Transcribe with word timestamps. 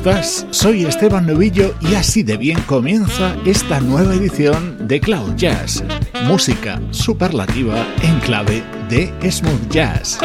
Estás? 0.00 0.46
Soy 0.50 0.86
Esteban 0.86 1.26
Novillo 1.26 1.74
y 1.82 1.94
así 1.94 2.22
de 2.22 2.38
bien 2.38 2.58
comienza 2.62 3.36
esta 3.44 3.80
nueva 3.80 4.14
edición 4.14 4.88
de 4.88 4.98
Cloud 4.98 5.36
Jazz 5.36 5.84
música 6.24 6.80
superlativa 6.90 7.86
en 8.02 8.18
clave 8.20 8.62
de 8.88 9.12
smooth 9.30 9.68
jazz. 9.68 10.18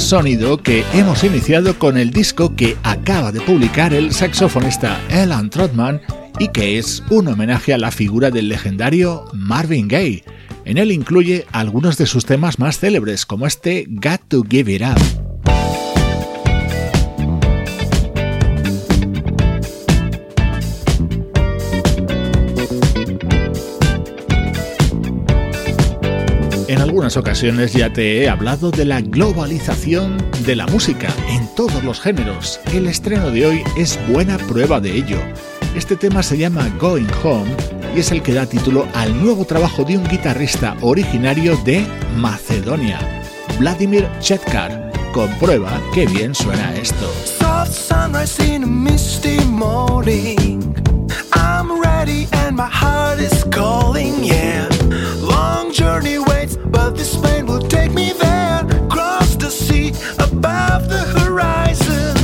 Sonido 0.00 0.56
que 0.62 0.84
hemos 0.94 1.22
iniciado 1.24 1.78
con 1.78 1.98
el 1.98 2.10
disco 2.10 2.56
que 2.56 2.76
acaba 2.82 3.32
de 3.32 3.40
publicar 3.40 3.92
el 3.92 4.12
saxofonista 4.12 4.98
Alan 5.10 5.50
Trotman 5.50 6.00
y 6.38 6.48
que 6.48 6.78
es 6.78 7.02
un 7.10 7.28
homenaje 7.28 7.74
a 7.74 7.78
la 7.78 7.90
figura 7.90 8.30
del 8.30 8.48
legendario 8.48 9.26
Marvin 9.34 9.88
Gaye. 9.88 10.24
En 10.64 10.78
él 10.78 10.90
incluye 10.90 11.46
algunos 11.52 11.98
de 11.98 12.06
sus 12.06 12.24
temas 12.24 12.58
más 12.58 12.78
célebres, 12.78 13.26
como 13.26 13.46
este 13.46 13.86
Got 13.88 14.22
to 14.28 14.42
Give 14.48 14.72
It 14.72 14.82
Up. 14.82 15.19
Ocasiones 27.16 27.72
ya 27.72 27.92
te 27.92 28.22
he 28.22 28.28
hablado 28.28 28.70
de 28.70 28.84
la 28.84 29.00
globalización 29.00 30.16
de 30.44 30.54
la 30.54 30.66
música 30.66 31.08
en 31.28 31.48
todos 31.54 31.82
los 31.82 32.00
géneros. 32.00 32.60
El 32.72 32.86
estreno 32.86 33.30
de 33.30 33.46
hoy 33.46 33.62
es 33.76 33.98
buena 34.08 34.38
prueba 34.38 34.80
de 34.80 34.96
ello. 34.96 35.18
Este 35.74 35.96
tema 35.96 36.22
se 36.22 36.38
llama 36.38 36.68
Going 36.78 37.08
Home 37.24 37.50
y 37.96 38.00
es 38.00 38.12
el 38.12 38.22
que 38.22 38.34
da 38.34 38.46
título 38.46 38.86
al 38.94 39.18
nuevo 39.22 39.44
trabajo 39.44 39.84
de 39.84 39.96
un 39.96 40.04
guitarrista 40.04 40.76
originario 40.82 41.56
de 41.64 41.86
Macedonia, 42.16 42.98
Vladimir 43.58 44.06
Chetkar. 44.20 44.92
Comprueba 45.12 45.80
qué 45.92 46.06
bien 46.06 46.34
suena 46.34 46.74
esto. 46.76 47.10
I'm 51.60 51.78
ready 51.78 52.26
and 52.32 52.56
my 52.56 52.70
heart 52.70 53.18
is 53.18 53.44
calling, 53.44 54.24
yeah. 54.24 54.66
Long 55.16 55.70
journey 55.70 56.18
waits, 56.18 56.56
but 56.56 56.92
this 56.96 57.14
plane 57.14 57.44
will 57.44 57.60
take 57.60 57.92
me 57.92 58.14
there. 58.14 58.64
Cross 58.88 59.36
the 59.36 59.50
sea 59.50 59.92
above 60.18 60.88
the 60.88 61.04
horizon. 61.20 62.19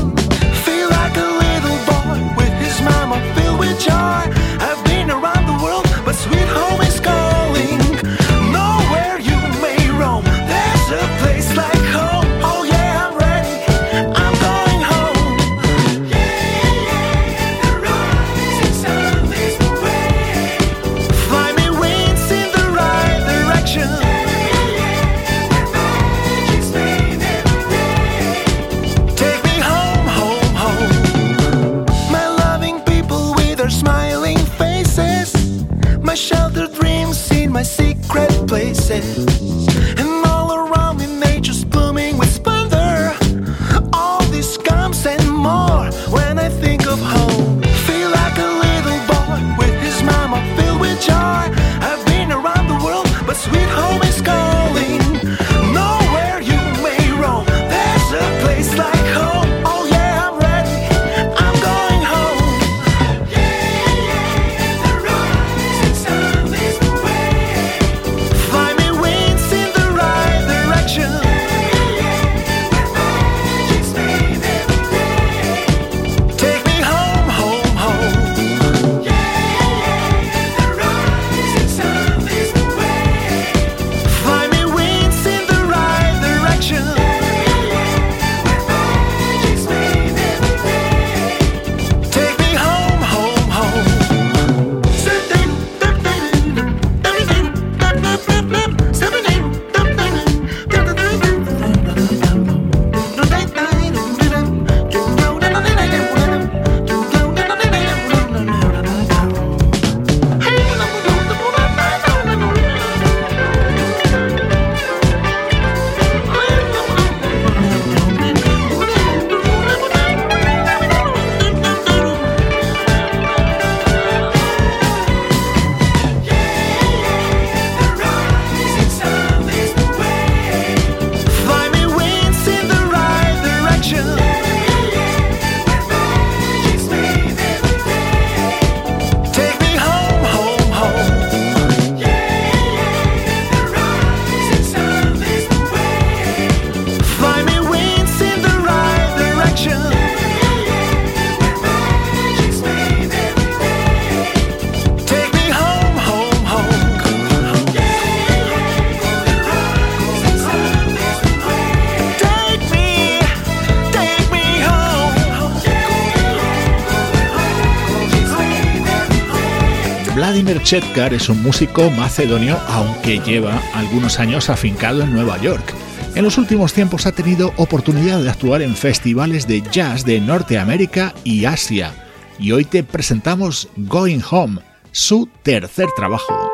Vladimir 170.16 170.62
Chetkar 170.62 171.12
es 171.12 171.28
un 171.28 171.42
músico 171.42 171.90
macedonio 171.90 172.58
aunque 172.68 173.18
lleva 173.18 173.60
algunos 173.74 174.18
años 174.18 174.48
afincado 174.48 175.02
en 175.02 175.12
Nueva 175.12 175.38
York. 175.42 175.74
En 176.14 176.24
los 176.24 176.38
últimos 176.38 176.72
tiempos 176.72 177.04
ha 177.04 177.12
tenido 177.12 177.52
oportunidad 177.58 178.22
de 178.22 178.30
actuar 178.30 178.62
en 178.62 178.74
festivales 178.74 179.46
de 179.46 179.60
jazz 179.60 180.06
de 180.06 180.18
Norteamérica 180.22 181.12
y 181.22 181.44
Asia. 181.44 181.92
Y 182.38 182.52
hoy 182.52 182.64
te 182.64 182.82
presentamos 182.82 183.68
Going 183.76 184.22
Home, 184.30 184.62
su 184.90 185.28
tercer 185.42 185.88
trabajo. 185.94 186.45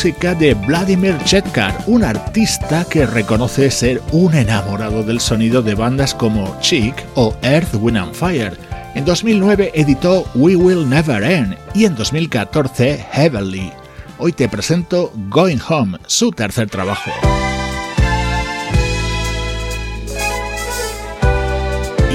Música 0.00 0.34
de 0.34 0.54
Vladimir 0.54 1.14
Chetkar, 1.24 1.84
un 1.86 2.02
artista 2.02 2.86
que 2.88 3.04
reconoce 3.04 3.70
ser 3.70 4.00
un 4.12 4.34
enamorado 4.34 5.02
del 5.02 5.20
sonido 5.20 5.60
de 5.60 5.74
bandas 5.74 6.14
como 6.14 6.58
Chic 6.62 6.94
o 7.16 7.36
Earth, 7.42 7.74
Wind 7.74 7.98
and 7.98 8.14
Fire. 8.14 8.56
En 8.94 9.04
2009 9.04 9.72
editó 9.74 10.24
We 10.34 10.56
Will 10.56 10.88
Never 10.88 11.22
End 11.22 11.54
y 11.74 11.84
en 11.84 11.96
2014 11.96 13.08
Heavenly. 13.12 13.70
Hoy 14.16 14.32
te 14.32 14.48
presento 14.48 15.12
Going 15.28 15.60
Home, 15.68 15.98
su 16.06 16.30
tercer 16.32 16.70
trabajo. 16.70 17.10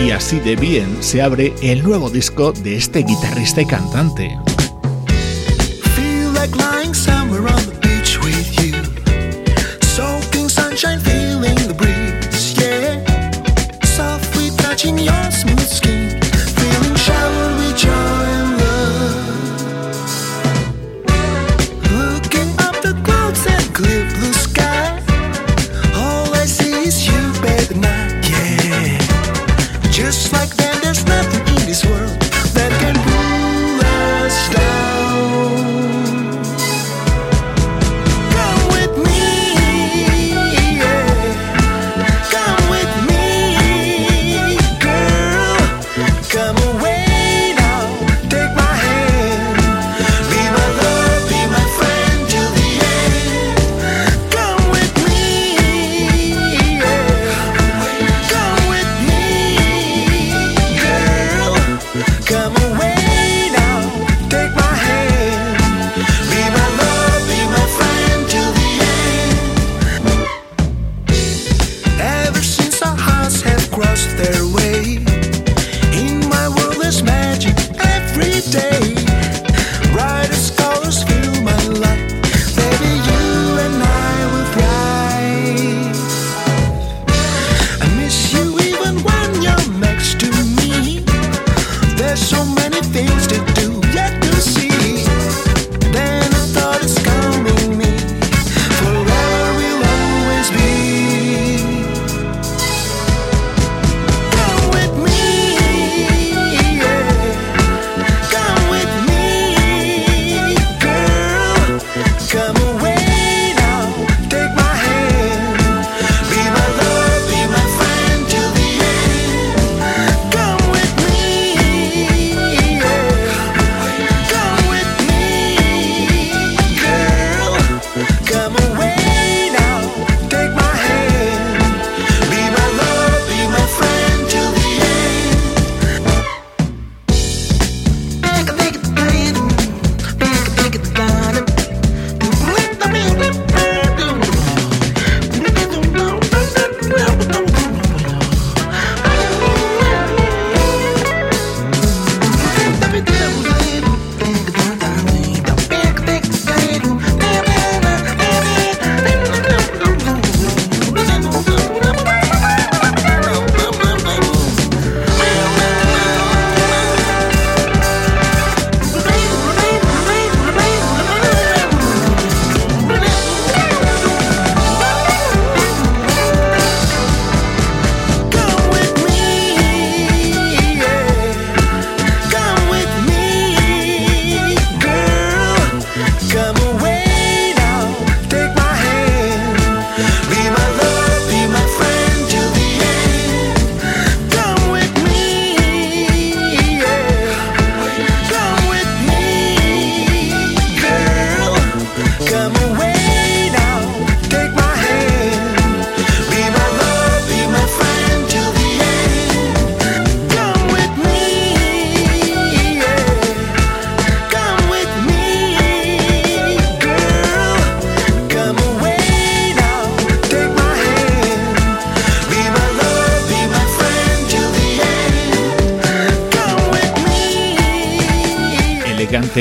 Y 0.04 0.10
así 0.10 0.40
de 0.40 0.56
bien 0.56 1.04
se 1.04 1.22
abre 1.22 1.54
el 1.62 1.84
nuevo 1.84 2.10
disco 2.10 2.52
de 2.52 2.78
este 2.78 3.04
guitarrista 3.04 3.62
y 3.62 3.68
cantante. 3.68 4.36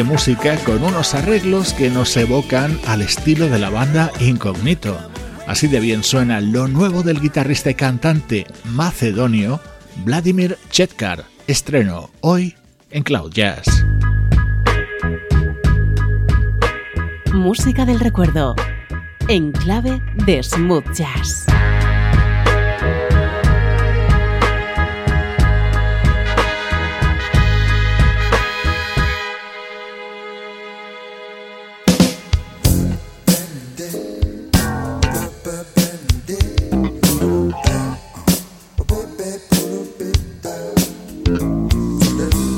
Música 0.03 0.57
con 0.65 0.83
unos 0.83 1.15
arreglos 1.15 1.73
que 1.73 1.89
nos 1.89 2.17
evocan 2.17 2.79
al 2.87 3.03
estilo 3.03 3.49
de 3.49 3.59
la 3.59 3.71
banda 3.71 4.11
Incognito. 4.19 4.99
Así 5.47 5.69
de 5.69 5.79
bien 5.79 6.03
suena 6.03 6.41
lo 6.41 6.67
nuevo 6.67 7.03
del 7.03 7.21
guitarrista 7.21 7.71
y 7.71 7.75
cantante 7.75 8.47
macedonio 8.65 9.61
Vladimir 10.05 10.59
Chetkar, 10.71 11.25
estreno 11.47 12.11
hoy 12.21 12.57
en 12.91 13.05
Cloud 13.05 13.31
Jazz. 13.33 13.85
Música 17.33 17.85
del 17.85 18.01
recuerdo, 18.01 18.57
en 19.29 19.53
clave 19.53 20.03
de 20.27 20.43
smooth 20.43 20.93
jazz. 20.93 21.47
Okay. 41.35 42.54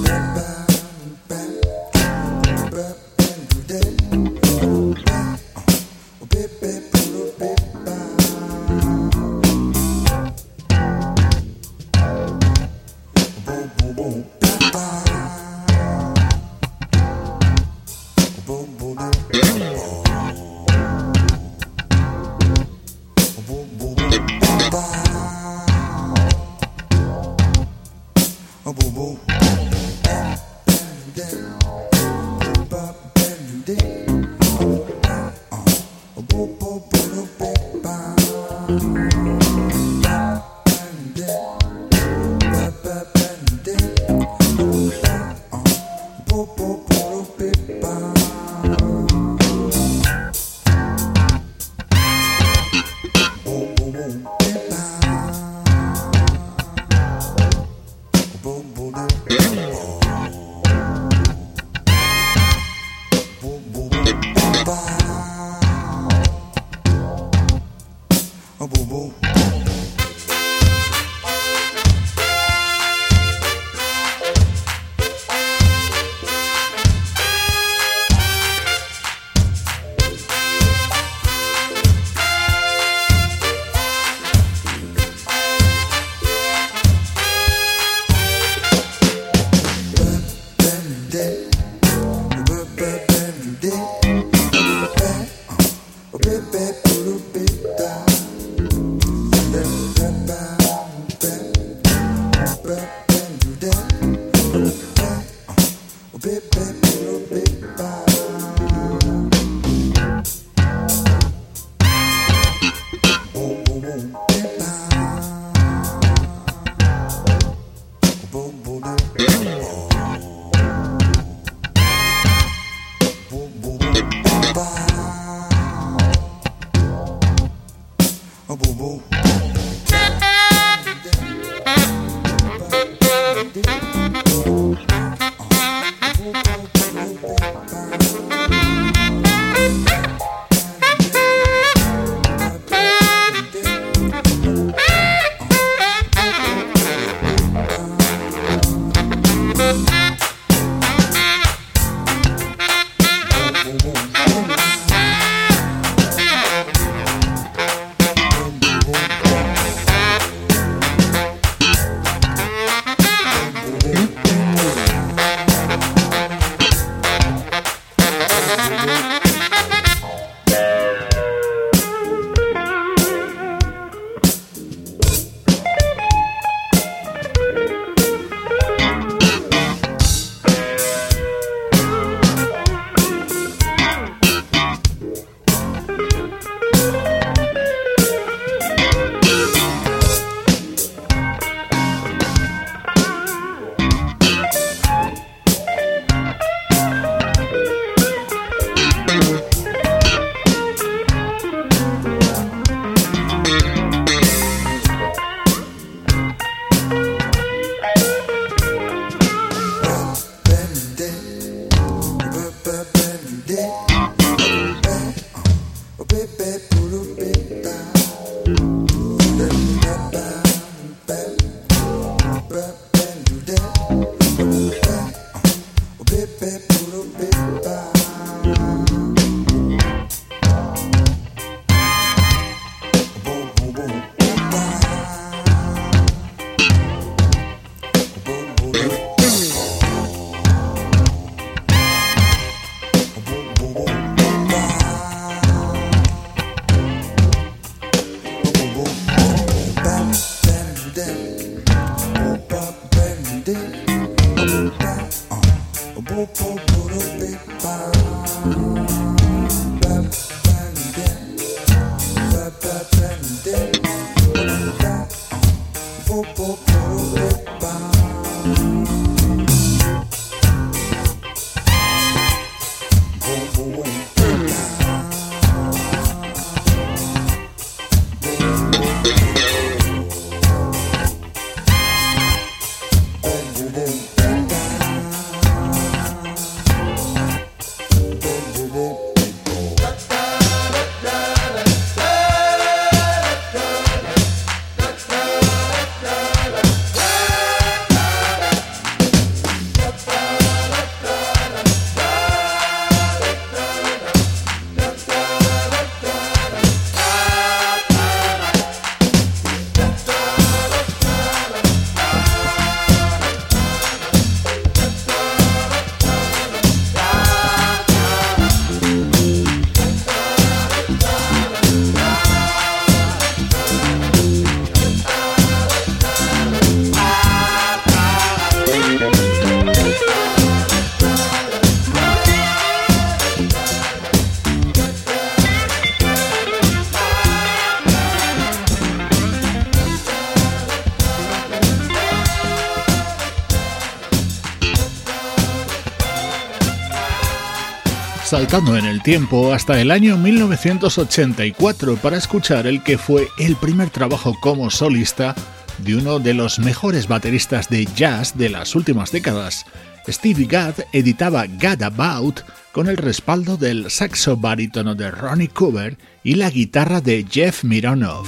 Saltando 348.26 348.76
en 348.76 348.86
el 348.86 349.04
tiempo 349.04 349.52
hasta 349.52 349.80
el 349.80 349.92
año 349.92 350.16
1984 350.16 351.96
para 351.96 352.16
escuchar 352.16 352.66
el 352.66 352.82
que 352.82 352.98
fue 352.98 353.28
el 353.38 353.54
primer 353.54 353.90
trabajo 353.90 354.36
como 354.40 354.68
solista 354.68 355.32
de 355.78 355.94
uno 355.94 356.18
de 356.18 356.34
los 356.34 356.58
mejores 356.58 357.06
bateristas 357.06 357.68
de 357.68 357.86
jazz 357.86 358.36
de 358.36 358.48
las 358.48 358.74
últimas 358.74 359.12
décadas. 359.12 359.64
Stevie 360.08 360.46
Gadd 360.46 360.80
editaba 360.92 361.46
Gad 361.46 361.84
About 361.84 362.40
con 362.72 362.88
el 362.88 362.96
respaldo 362.96 363.56
del 363.56 363.92
saxo 363.92 364.36
barítono 364.36 364.96
de 364.96 365.12
Ronnie 365.12 365.48
Cooper 365.48 365.96
y 366.24 366.34
la 366.34 366.50
guitarra 366.50 367.00
de 367.00 367.24
Jeff 367.30 367.62
Mironov. 367.62 368.26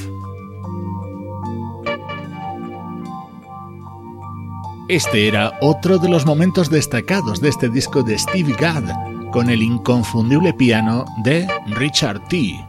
Este 4.88 5.26
era 5.26 5.58
otro 5.60 5.98
de 5.98 6.08
los 6.08 6.24
momentos 6.24 6.70
destacados 6.70 7.40
de 7.40 7.48
este 7.48 7.68
disco 7.68 8.04
de 8.04 8.16
Stevie 8.16 8.54
Gadd 8.56 9.17
con 9.30 9.50
el 9.50 9.62
inconfundible 9.62 10.52
piano 10.54 11.04
de 11.22 11.46
Richard 11.76 12.26
T. 12.28 12.64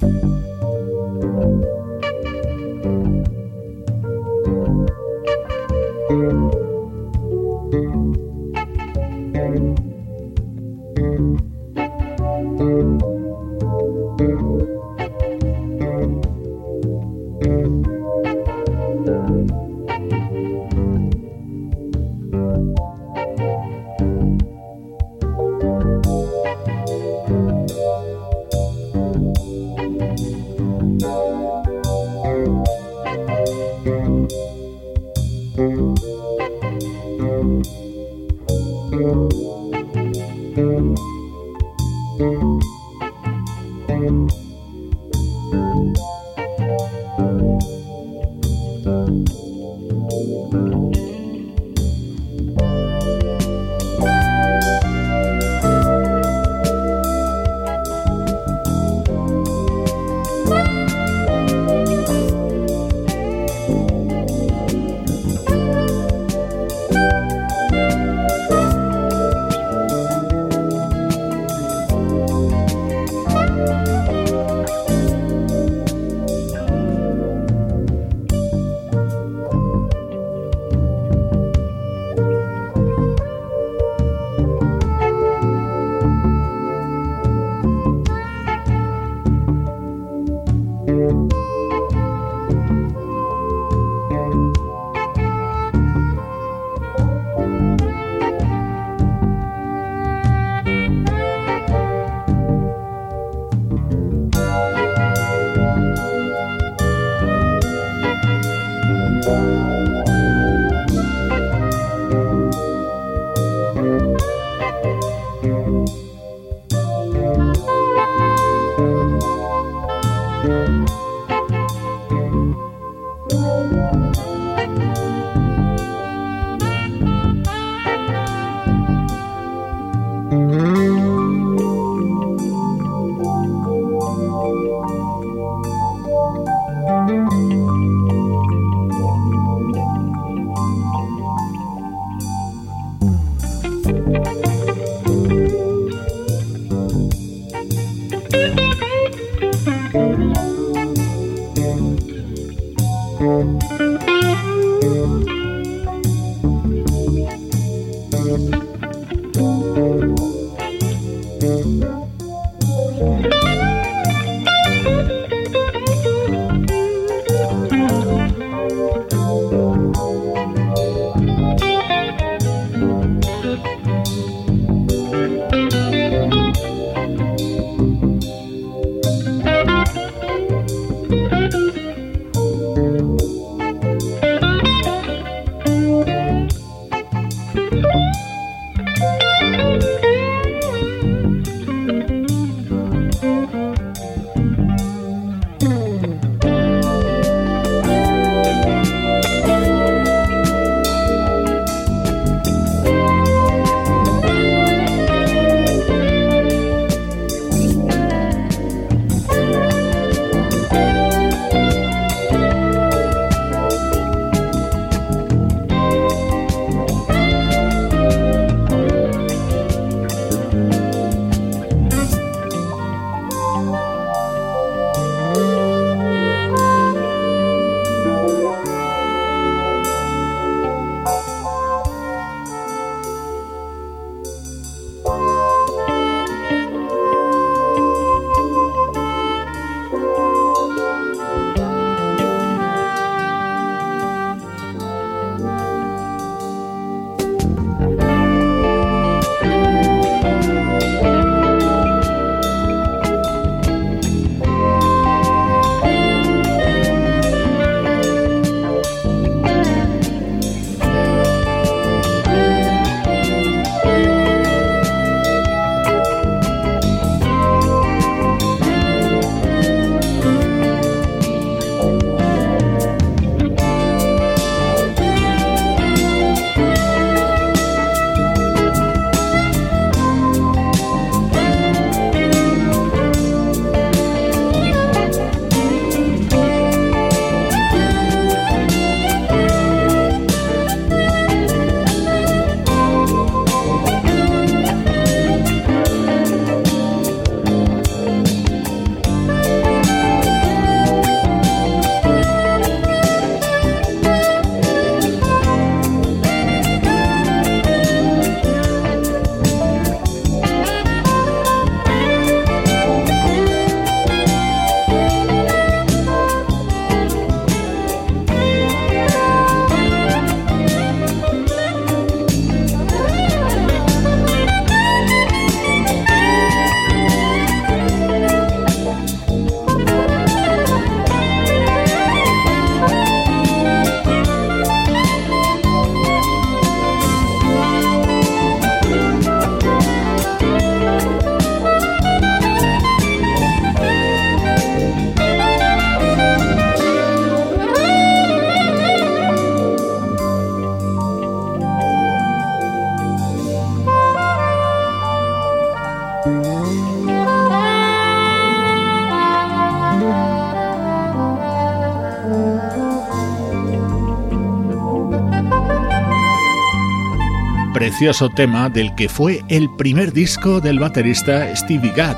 Tema 368.35 368.69
del 368.69 368.95
que 368.95 369.09
fue 369.09 369.43
el 369.49 369.69
primer 369.75 370.13
disco 370.13 370.61
del 370.61 370.79
baterista 370.79 371.53
Stevie 371.53 371.91
Gadd, 371.91 372.15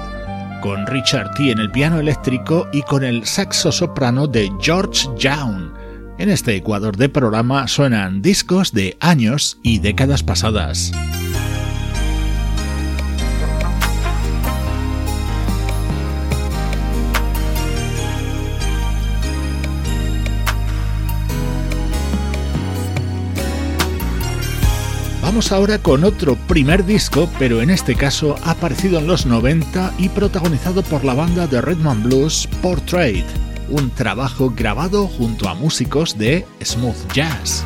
con 0.62 0.86
Richard 0.86 1.32
T 1.34 1.52
en 1.52 1.58
el 1.58 1.72
piano 1.72 2.00
eléctrico 2.00 2.68
y 2.72 2.84
con 2.84 3.04
el 3.04 3.26
saxo 3.26 3.72
soprano 3.72 4.28
de 4.28 4.52
George 4.62 5.08
Young. 5.18 5.74
En 6.20 6.30
este 6.30 6.56
Ecuador 6.56 6.96
de 6.98 7.10
programa 7.10 7.68
suenan 7.68 8.22
discos 8.22 8.74
de 8.74 8.96
años 9.00 9.60
y 9.64 9.80
décadas 9.80 10.22
pasadas. 10.22 10.92
Vamos 25.32 25.54
ahora 25.54 25.78
con 25.78 26.04
otro 26.04 26.36
primer 26.36 26.84
disco, 26.84 27.30
pero 27.40 27.62
en 27.62 27.70
este 27.70 27.96
caso 27.96 28.36
aparecido 28.44 29.00
en 29.00 29.08
los 29.08 29.26
90 29.26 29.94
y 29.98 30.10
protagonizado 30.10 30.84
por 30.84 31.06
la 31.06 31.14
banda 31.14 31.48
de 31.48 31.62
Redman 31.62 32.04
Blues 32.04 32.50
Portrait, 32.62 33.24
un 33.70 33.92
trabajo 33.92 34.52
grabado 34.54 35.08
junto 35.08 35.48
a 35.48 35.54
músicos 35.54 36.18
de 36.18 36.46
smooth 36.62 37.14
jazz. 37.14 37.64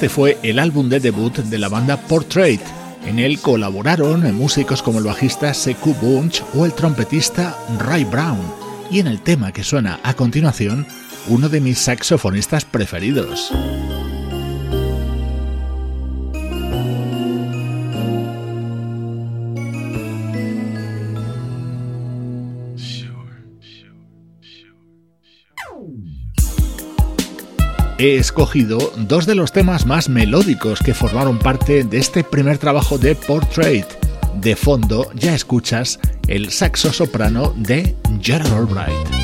Este 0.00 0.08
fue 0.08 0.38
el 0.42 0.58
álbum 0.58 0.88
de 0.88 0.98
debut 0.98 1.36
de 1.36 1.58
la 1.58 1.68
banda 1.68 1.98
Portrait. 1.98 2.62
En 3.04 3.18
él 3.18 3.38
colaboraron 3.38 4.34
músicos 4.34 4.80
como 4.80 4.98
el 4.98 5.04
bajista 5.04 5.52
Seku 5.52 5.92
Bunch 5.92 6.42
o 6.54 6.64
el 6.64 6.72
trompetista 6.72 7.54
Ray 7.78 8.04
Brown. 8.04 8.40
Y 8.90 9.00
en 9.00 9.08
el 9.08 9.20
tema 9.20 9.52
que 9.52 9.62
suena 9.62 10.00
a 10.02 10.14
continuación, 10.14 10.86
uno 11.28 11.50
de 11.50 11.60
mis 11.60 11.80
saxofonistas 11.80 12.64
preferidos. 12.64 13.52
He 28.00 28.16
escogido 28.16 28.94
dos 28.96 29.26
de 29.26 29.34
los 29.34 29.52
temas 29.52 29.84
más 29.84 30.08
melódicos 30.08 30.80
que 30.80 30.94
formaron 30.94 31.38
parte 31.38 31.84
de 31.84 31.98
este 31.98 32.24
primer 32.24 32.56
trabajo 32.56 32.96
de 32.96 33.14
Portrait. 33.14 33.86
De 34.36 34.56
fondo 34.56 35.10
ya 35.14 35.34
escuchas 35.34 36.00
el 36.26 36.50
saxo 36.50 36.94
soprano 36.94 37.52
de 37.58 37.94
Gerald 38.22 38.54
Albright. 38.54 39.19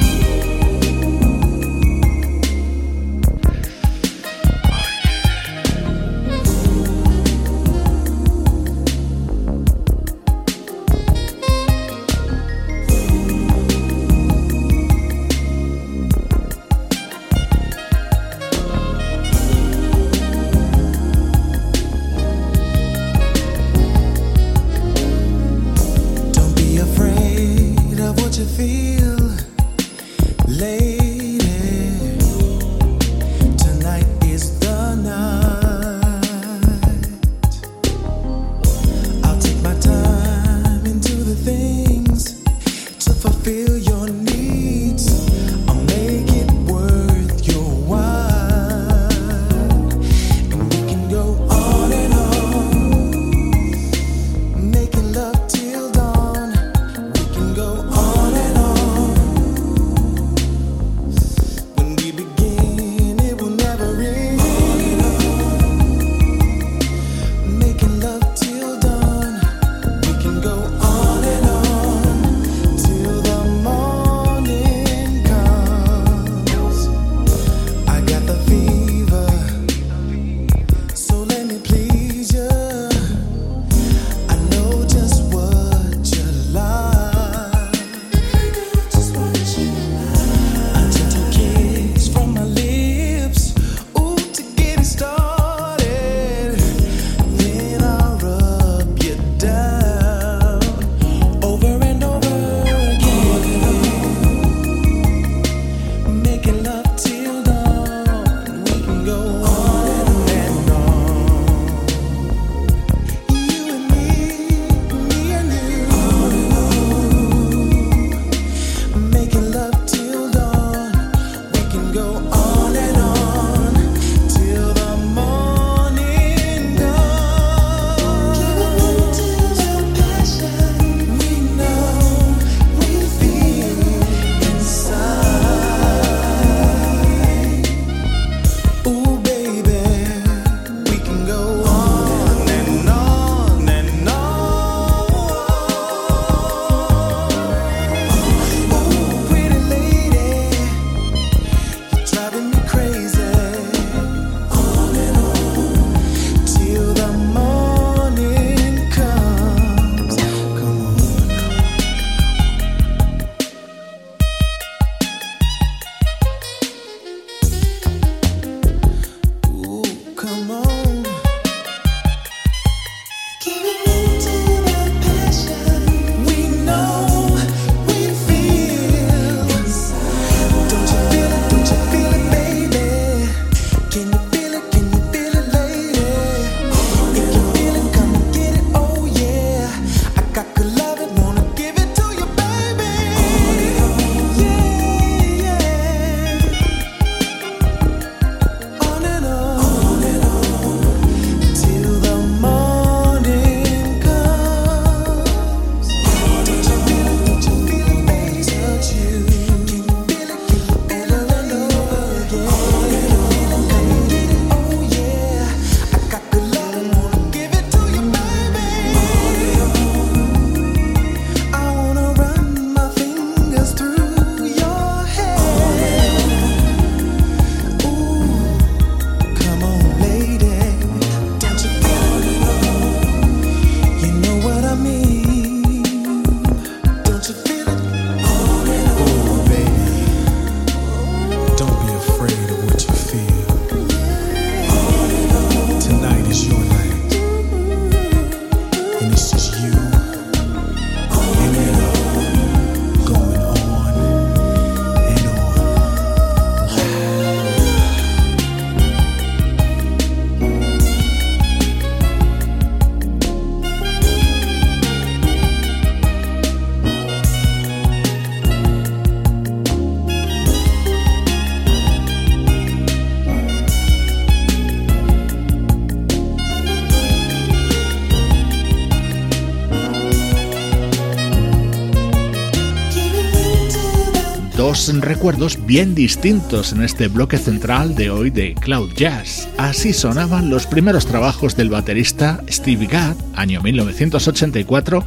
Recuerdos 284.94 285.66
bien 285.66 285.94
distintos 285.94 286.72
en 286.72 286.82
este 286.82 287.08
bloque 287.08 287.38
central 287.38 287.94
de 287.96 288.10
hoy 288.10 288.30
de 288.30 288.54
Cloud 288.54 288.92
Jazz. 288.94 289.48
Así 289.58 289.92
sonaban 289.92 290.48
los 290.48 290.66
primeros 290.66 291.06
trabajos 291.06 291.56
del 291.56 291.70
baterista 291.70 292.40
Steve 292.48 292.86
Gadd, 292.86 293.16
año 293.34 293.60
1984, 293.62 295.04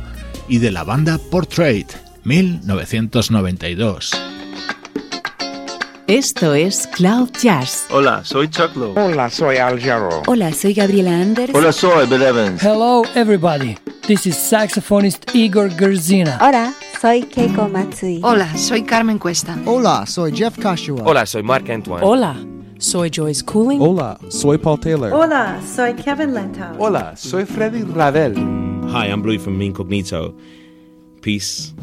y 0.49 0.57
de 0.57 0.71
la 0.71 0.83
banda 0.83 1.17
Portrait, 1.31 1.87
1992. 2.25 4.11
Esto 6.07 6.55
es 6.55 6.87
Cloud 6.87 7.29
Jazz. 7.41 7.85
Hola, 7.89 8.25
soy 8.25 8.49
Chuck 8.49 8.75
Lowe. 8.75 8.99
Hola, 8.99 9.29
soy 9.29 9.57
Al 9.57 9.79
Jarreau. 9.79 10.23
Hola, 10.27 10.51
soy 10.51 10.73
Gabriela 10.73 11.21
Anders. 11.21 11.51
Hola, 11.53 11.71
soy 11.71 12.07
Bill 12.07 12.23
Evans. 12.23 12.61
Hello, 12.61 13.03
everybody. 13.15 13.77
This 14.07 14.25
is 14.25 14.35
saxophonist 14.35 15.33
Igor 15.35 15.69
Gerzina. 15.69 16.37
Hola, 16.41 16.73
soy 16.99 17.21
Keiko 17.23 17.69
Matsui. 17.69 18.19
Hola, 18.21 18.57
soy 18.57 18.83
Carmen 18.83 19.19
Cuesta. 19.19 19.57
Hola, 19.65 20.05
soy 20.05 20.31
Jeff 20.33 20.57
Kashua. 20.57 21.03
Hola, 21.05 21.25
soy 21.25 21.43
Mark 21.43 21.69
Antoine. 21.69 22.03
Hola, 22.03 22.35
soy 22.77 23.09
Joyce 23.09 23.41
Cooling. 23.43 23.79
Hola, 23.79 24.19
soy 24.29 24.57
Paul 24.57 24.79
Taylor. 24.79 25.13
Hola, 25.13 25.61
soy 25.61 25.93
Kevin 25.93 26.33
Lento. 26.33 26.65
Hola, 26.77 27.15
soy 27.15 27.45
Freddy 27.45 27.83
Ravel. 27.83 28.35
Hi, 28.91 29.07
I'm 29.07 29.23
Louis 29.23 29.37
from 29.37 29.61
Incognito. 29.61 30.35
Peace. 31.21 31.73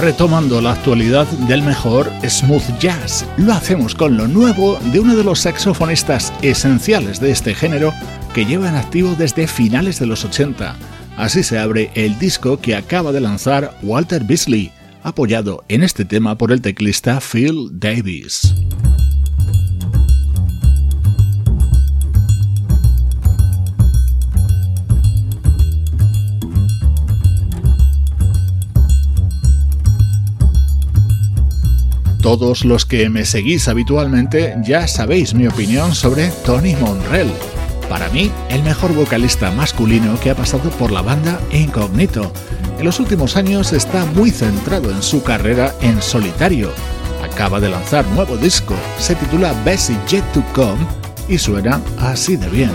Retomando 0.00 0.60
la 0.60 0.72
actualidad 0.72 1.26
del 1.46 1.62
mejor 1.62 2.10
smooth 2.26 2.78
jazz. 2.78 3.26
Lo 3.36 3.52
hacemos 3.52 3.94
con 3.94 4.16
lo 4.16 4.26
nuevo 4.26 4.78
de 4.92 5.00
uno 5.00 5.14
de 5.14 5.24
los 5.24 5.40
saxofonistas 5.40 6.32
esenciales 6.42 7.20
de 7.20 7.30
este 7.30 7.54
género 7.54 7.92
que 8.34 8.46
lleva 8.46 8.68
en 8.68 8.76
activo 8.76 9.14
desde 9.16 9.46
finales 9.46 9.98
de 9.98 10.06
los 10.06 10.24
80. 10.24 10.76
Así 11.16 11.42
se 11.42 11.58
abre 11.58 11.90
el 11.94 12.18
disco 12.18 12.58
que 12.58 12.74
acaba 12.74 13.12
de 13.12 13.20
lanzar 13.20 13.76
Walter 13.82 14.24
Beasley, 14.24 14.72
apoyado 15.02 15.64
en 15.68 15.82
este 15.82 16.04
tema 16.04 16.36
por 16.38 16.50
el 16.52 16.62
teclista 16.62 17.20
Phil 17.20 17.68
Davis. 17.72 18.54
Todos 32.22 32.66
los 32.66 32.84
que 32.84 33.08
me 33.08 33.24
seguís 33.24 33.66
habitualmente 33.66 34.54
ya 34.62 34.86
sabéis 34.86 35.32
mi 35.32 35.46
opinión 35.46 35.94
sobre 35.94 36.28
Tony 36.44 36.76
Monrell. 36.76 37.32
Para 37.88 38.10
mí, 38.10 38.30
el 38.50 38.62
mejor 38.62 38.94
vocalista 38.94 39.50
masculino 39.50 40.20
que 40.20 40.30
ha 40.30 40.34
pasado 40.34 40.68
por 40.70 40.90
la 40.92 41.00
banda 41.00 41.40
Incognito. 41.50 42.30
En 42.78 42.84
los 42.84 43.00
últimos 43.00 43.36
años 43.36 43.72
está 43.72 44.04
muy 44.04 44.30
centrado 44.30 44.90
en 44.90 45.02
su 45.02 45.22
carrera 45.22 45.74
en 45.80 46.00
solitario. 46.02 46.70
Acaba 47.24 47.58
de 47.58 47.70
lanzar 47.70 48.06
nuevo 48.08 48.36
disco, 48.36 48.74
se 48.98 49.14
titula 49.14 49.54
Bessie 49.64 49.96
Jet 50.06 50.24
to 50.32 50.44
Come 50.54 50.86
y 51.26 51.38
suena 51.38 51.80
así 51.98 52.36
de 52.36 52.48
bien. 52.50 52.70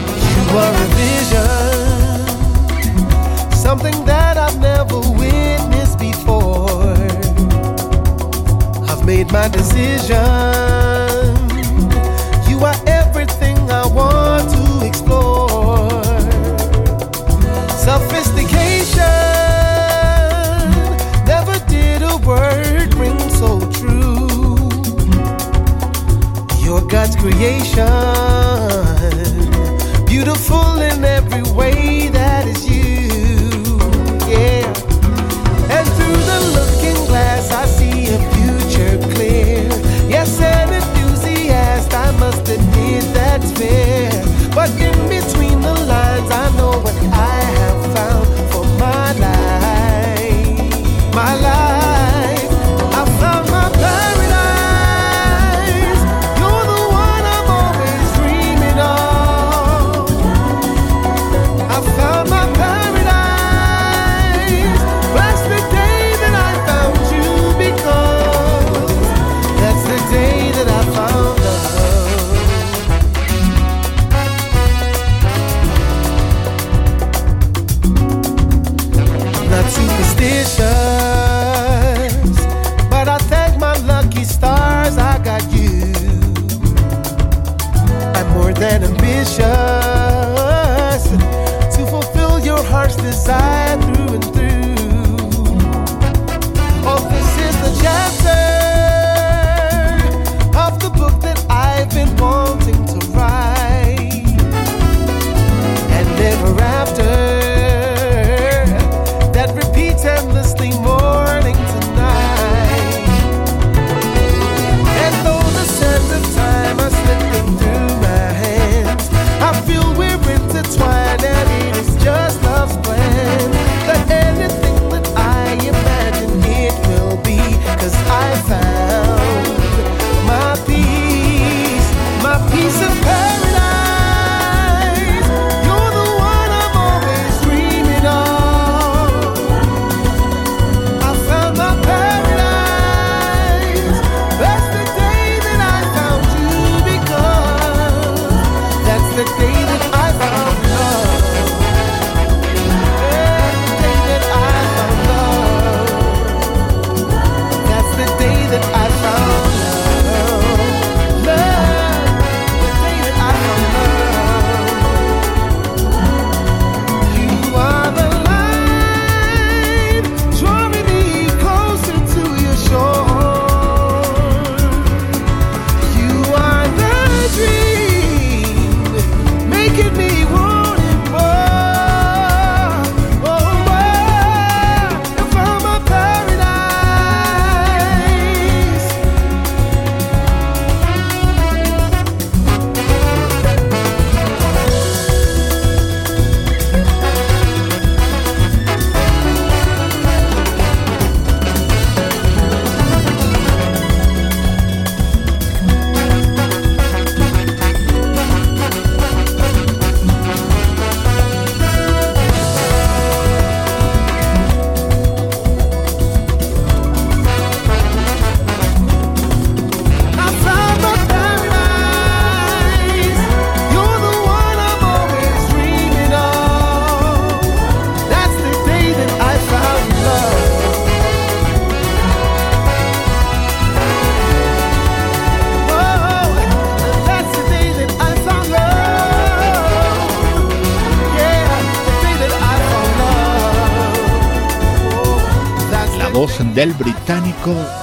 Made 9.05 9.31
my 9.31 9.47
decision. 9.47 10.17
You 12.49 12.57
are 12.65 12.75
everything 12.87 13.57
I 13.69 13.85
want 13.85 14.49
to 14.49 14.87
explore. 14.87 15.89
Sophistication 17.69 18.95
never 21.27 21.57
did 21.67 22.01
a 22.01 22.17
word 22.25 22.95
ring 22.95 23.19
so 23.29 23.59
true. 23.69 24.57
You're 26.63 26.85
God's 26.87 27.15
creation, 27.15 27.85
beautiful 30.07 30.81
in 30.81 31.03
every 31.03 31.43
way 31.53 32.09
must 42.25 42.49
admit 42.49 43.03
that's 43.13 43.51
fair. 43.51 44.09
But 44.55 44.69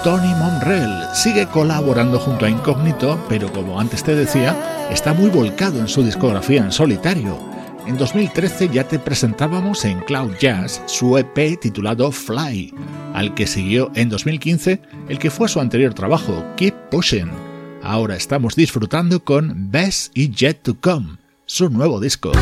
Tony 0.02 0.34
Monrell. 0.34 0.90
Sigue 1.14 1.46
colaborando 1.46 2.18
junto 2.18 2.46
a 2.46 2.50
Incógnito, 2.50 3.24
pero 3.28 3.52
como 3.52 3.78
antes 3.78 4.02
te 4.02 4.14
decía, 4.14 4.88
está 4.90 5.14
muy 5.14 5.30
volcado 5.30 5.78
en 5.78 5.86
su 5.86 6.02
discografía 6.02 6.64
en 6.64 6.72
solitario. 6.72 7.38
En 7.86 7.96
2013 7.96 8.70
ya 8.70 8.88
te 8.88 8.98
presentábamos 8.98 9.84
en 9.84 10.00
Cloud 10.00 10.32
Jazz 10.40 10.82
su 10.86 11.16
EP 11.16 11.60
titulado 11.60 12.10
Fly, 12.10 12.74
al 13.14 13.34
que 13.34 13.46
siguió 13.46 13.92
en 13.94 14.08
2015 14.08 14.82
el 15.08 15.18
que 15.18 15.30
fue 15.30 15.48
su 15.48 15.60
anterior 15.60 15.94
trabajo, 15.94 16.44
Keep 16.56 16.74
Pushing. 16.90 17.30
Ahora 17.82 18.16
estamos 18.16 18.56
disfrutando 18.56 19.22
con 19.22 19.70
Best 19.70 20.16
y 20.16 20.30
Yet 20.30 20.62
to 20.62 20.76
Come, 20.80 21.18
su 21.46 21.70
nuevo 21.70 22.00
disco. 22.00 22.32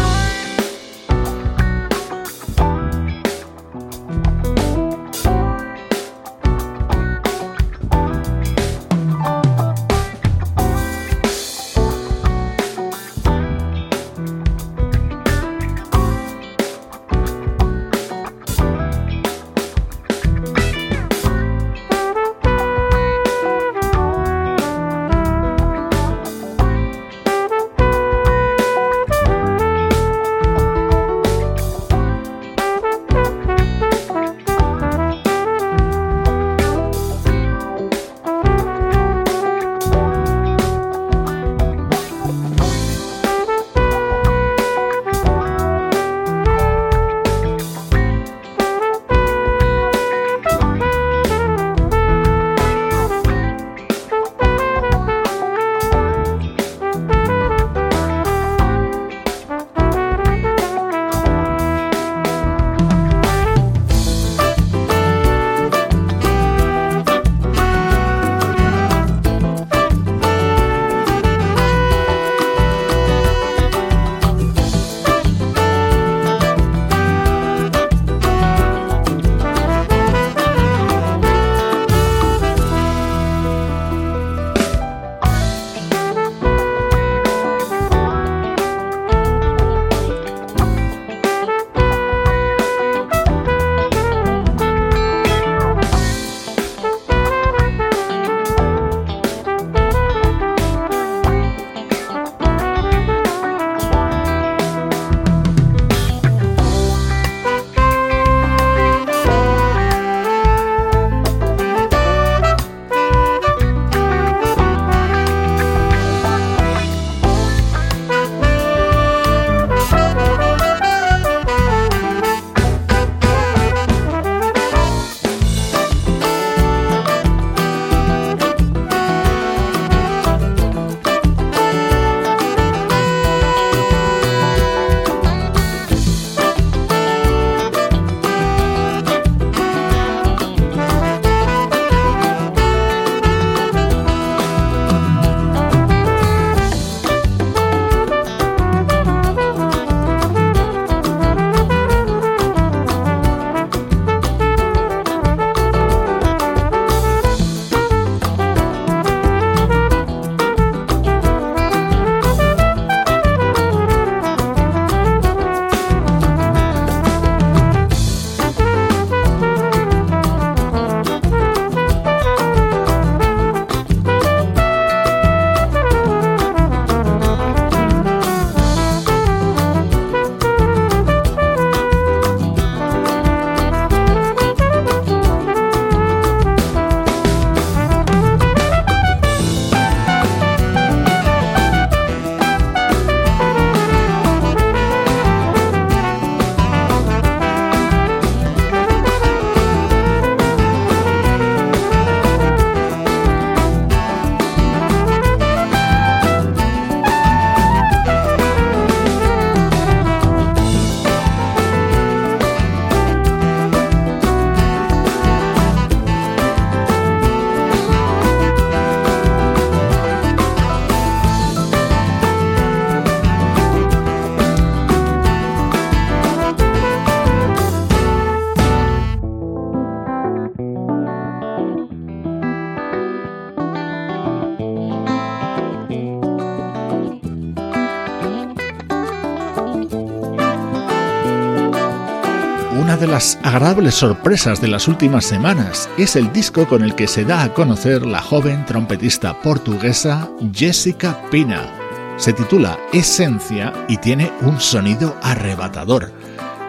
Agradables 243.42 243.96
sorpresas 243.96 244.62
de 244.62 244.68
las 244.68 244.88
últimas 244.88 245.26
semanas 245.26 245.90
es 245.98 246.16
el 246.16 246.32
disco 246.32 246.66
con 246.66 246.82
el 246.82 246.94
que 246.94 247.06
se 247.06 247.24
da 247.24 247.42
a 247.42 247.52
conocer 247.52 248.06
la 248.06 248.22
joven 248.22 248.64
trompetista 248.64 249.38
portuguesa 249.42 250.30
Jessica 250.54 251.20
Pina. 251.30 251.70
Se 252.16 252.32
titula 252.32 252.78
Esencia 252.94 253.74
y 253.88 253.98
tiene 253.98 254.32
un 254.40 254.58
sonido 254.58 255.16
arrebatador. 255.22 256.12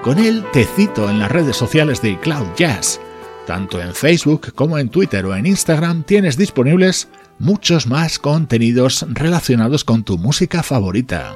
Con 0.04 0.20
él 0.20 0.44
te 0.52 0.66
cito 0.66 1.10
en 1.10 1.20
las 1.20 1.32
redes 1.32 1.56
sociales 1.56 2.02
de 2.02 2.20
Cloud 2.20 2.48
Jazz. 2.58 3.00
Tanto 3.48 3.82
en 3.82 3.94
Facebook 3.94 4.54
como 4.54 4.78
en 4.78 4.90
Twitter 4.90 5.26
o 5.26 5.36
en 5.36 5.46
Instagram 5.46 6.04
tienes 6.04 6.36
disponibles 6.36 7.08
muchos 7.40 7.88
más 7.88 8.20
contenidos 8.20 9.06
relacionados 9.10 9.86
con 9.86 10.04
tu 10.04 10.18
música 10.18 10.64
favorita. 10.64 11.34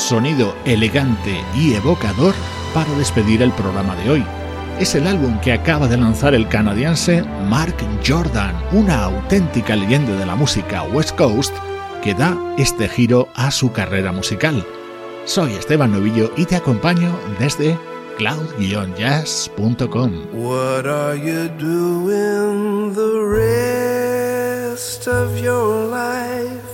Sonido 0.00 0.56
elegante 0.64 1.44
y 1.54 1.74
evocador 1.74 2.34
para 2.74 2.92
despedir 2.94 3.42
el 3.42 3.52
programa 3.52 3.94
de 3.96 4.10
hoy. 4.10 4.24
Es 4.78 4.94
el 4.94 5.06
álbum 5.06 5.38
que 5.40 5.52
acaba 5.52 5.86
de 5.86 5.98
lanzar 5.98 6.34
el 6.34 6.48
canadiense 6.48 7.22
Mark 7.48 7.76
Jordan, 8.06 8.56
una 8.72 9.04
auténtica 9.04 9.76
leyenda 9.76 10.16
de 10.16 10.24
la 10.26 10.34
música 10.34 10.82
West 10.84 11.14
Coast 11.16 11.54
que 12.02 12.14
da 12.14 12.34
este 12.56 12.88
giro 12.88 13.28
a 13.34 13.50
su 13.50 13.72
carrera 13.72 14.10
musical. 14.10 14.66
Soy 15.26 15.52
Esteban 15.52 15.92
Novillo 15.92 16.32
y 16.36 16.46
te 16.46 16.56
acompaño 16.56 17.14
desde 17.38 17.78
cloud-jazz.com. 18.16 20.12
What 20.32 20.86
are 20.86 21.18
you 21.18 21.48
doing 21.58 22.94
the 22.94 23.20
rest 23.22 25.06
of 25.06 25.38
your 25.40 25.90
life? 25.90 26.69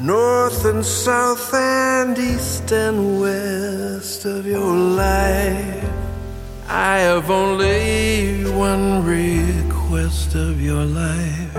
North 0.00 0.64
and 0.64 0.84
south 0.84 1.52
and 1.54 2.18
east 2.18 2.72
and 2.72 3.20
west 3.20 4.24
of 4.24 4.46
your 4.46 4.74
life. 4.74 5.84
I 6.68 6.98
have 6.98 7.30
only 7.30 8.44
one 8.50 9.04
request 9.04 10.34
of 10.34 10.60
your 10.60 10.84
life 10.84 11.54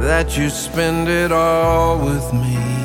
that 0.00 0.36
you 0.38 0.48
spend 0.48 1.08
it 1.08 1.32
all 1.32 1.98
with 1.98 2.32
me. 2.32 2.80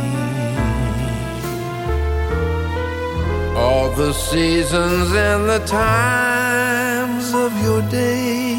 all 3.55 3.89
the 3.91 4.13
seasons 4.13 5.13
and 5.13 5.49
the 5.49 5.59
times 5.65 7.33
of 7.33 7.51
your 7.63 7.81
days, 7.89 8.54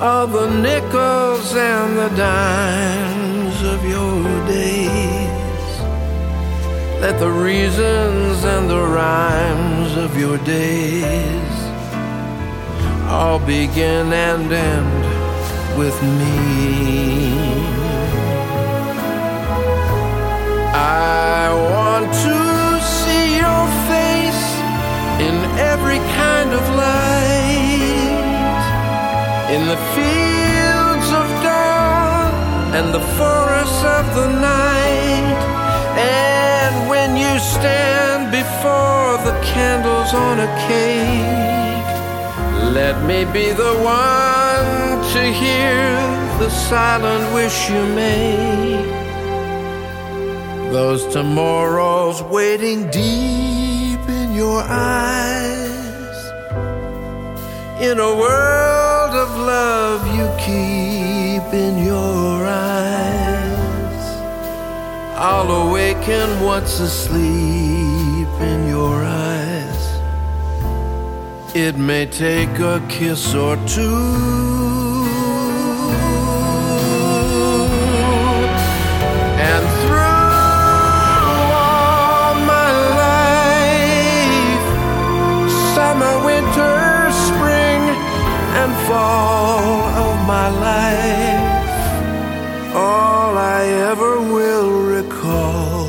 all 0.00 0.26
the 0.28 0.48
nickels 0.62 1.54
and 1.56 1.98
the 1.98 2.08
dimes 2.16 3.62
of 3.64 3.84
your 3.84 4.22
days. 4.46 5.80
Let 7.00 7.18
the 7.18 7.30
reasons 7.30 8.44
and 8.44 8.70
the 8.70 8.80
rhymes 8.80 9.96
of 9.96 10.16
your 10.16 10.38
days 10.38 11.52
all 13.08 13.38
begin 13.40 14.12
and 14.12 14.52
end 14.52 15.04
with 15.78 16.00
me. 16.02 17.58
I 20.74 21.50
want 21.74 22.06
to 22.26 22.38
see 22.98 23.38
your 23.42 23.64
face 23.90 24.44
in 25.26 25.36
every 25.58 25.98
kind 26.14 26.50
of 26.52 26.62
light, 26.76 27.17
in 29.58 29.66
the 29.66 29.82
fields 29.96 31.08
of 31.20 31.26
dawn 31.42 32.30
and 32.78 32.94
the 32.94 33.04
forests 33.18 33.82
of 33.98 34.04
the 34.18 34.28
night. 34.40 35.38
And 35.98 36.88
when 36.88 37.16
you 37.16 37.32
stand 37.56 38.30
before 38.40 39.12
the 39.28 39.34
candles 39.52 40.10
on 40.14 40.38
a 40.48 40.50
cake, 40.68 41.88
let 42.78 42.96
me 43.10 43.24
be 43.38 43.48
the 43.64 43.74
one 43.82 45.02
to 45.14 45.22
hear 45.42 45.82
the 46.38 46.50
silent 46.50 47.24
wish 47.34 47.68
you 47.68 47.82
make. 48.02 48.96
Those 50.72 51.02
tomorrows 51.12 52.22
waiting 52.22 52.88
deep 52.90 54.02
in 54.08 54.34
your 54.34 54.62
eyes 54.62 56.18
in 57.80 57.98
a 57.98 58.12
world 58.22 58.77
of 59.14 59.30
love 59.38 60.06
you 60.16 60.26
keep 60.38 61.54
in 61.54 61.84
your 61.84 62.46
eyes. 62.46 64.04
I'll 65.16 65.50
awaken 65.68 66.40
what's 66.40 66.80
asleep 66.80 68.28
in 68.40 68.68
your 68.68 69.02
eyes. 69.04 69.84
It 71.54 71.76
may 71.76 72.06
take 72.06 72.58
a 72.58 72.84
kiss 72.88 73.34
or 73.34 73.56
two 73.66 74.67
my 90.48 90.60
life, 90.60 91.44
all 92.74 93.36
I 93.36 93.64
ever 93.90 94.20
will 94.20 94.70
recall 94.96 95.86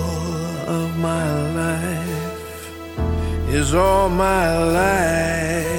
of 0.68 0.98
my 0.98 1.30
life 1.62 2.70
is 3.50 3.74
all 3.74 4.10
my 4.10 4.58
life 4.82 5.78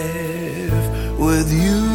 with 1.18 1.52
you. 1.52 1.89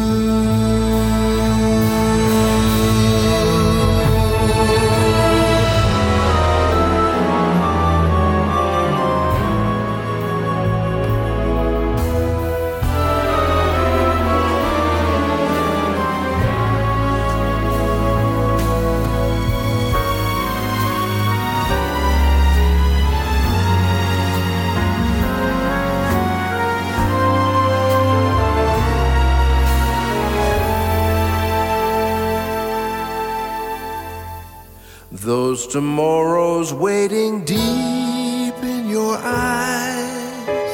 Those 35.56 35.68
tomorrows 35.68 36.74
waiting 36.74 37.42
deep 37.42 38.56
in 38.62 38.90
your 38.90 39.16
eyes. 39.16 40.72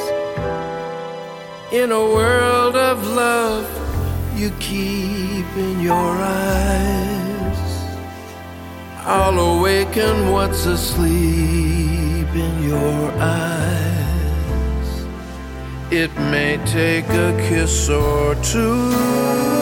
In 1.72 1.92
a 1.92 2.00
world 2.00 2.74
of 2.74 3.06
love 3.06 3.64
you 4.36 4.50
keep 4.58 5.46
in 5.56 5.80
your 5.80 5.94
eyes. 5.94 7.60
I'll 9.06 9.38
awaken 9.38 10.32
what's 10.32 10.66
asleep 10.66 12.28
in 12.34 12.62
your 12.68 13.12
eyes. 13.20 14.88
It 15.92 16.12
may 16.32 16.58
take 16.66 17.08
a 17.08 17.36
kiss 17.48 17.88
or 17.88 18.34
two 18.42 19.61